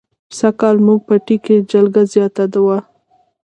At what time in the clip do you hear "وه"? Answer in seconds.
2.65-2.77